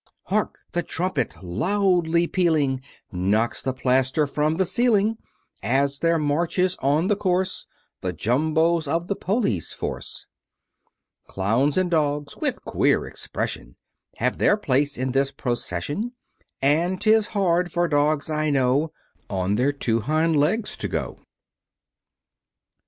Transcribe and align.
Hark, 0.23 0.57
the 0.71 0.81
trumpet 0.81 1.35
loudly 1.43 2.25
pealing 2.25 2.81
Knocks 3.11 3.61
the 3.61 3.71
plaster 3.71 4.25
from 4.25 4.57
the 4.57 4.65
ceiling, 4.65 5.19
As 5.61 5.99
there 5.99 6.17
marches 6.17 6.75
on 6.79 7.05
the 7.07 7.15
course 7.15 7.67
The 8.01 8.11
Jumbos 8.11 8.87
of 8.87 9.05
the 9.05 9.15
police 9.15 9.73
force. 9.73 10.25
Clowns, 11.27 11.77
and 11.77 11.91
Dogs 11.91 12.35
with 12.35 12.65
queer 12.65 13.05
expression 13.05 13.75
Have 14.17 14.39
their 14.39 14.57
place 14.57 14.97
in 14.97 15.11
this 15.11 15.29
procession; 15.31 16.13
And 16.63 16.99
'tis 16.99 17.27
hard 17.37 17.71
for 17.71 17.87
dogs, 17.87 18.27
I 18.27 18.49
know, 18.49 18.91
On 19.29 19.53
their 19.53 19.71
two 19.71 19.99
hind 19.99 20.35
legs 20.35 20.75
to 20.77 20.87
go. 20.87 21.19